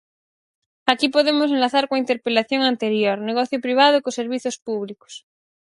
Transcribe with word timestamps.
Aquí 0.91 1.07
podemos 1.15 1.49
enlazar 1.55 1.85
coa 1.87 2.01
interpelación 2.03 2.61
anterior, 2.71 3.17
negocio 3.29 3.57
privado 3.65 3.97
cos 4.03 4.17
servizos 4.19 4.55
públicos. 4.67 5.13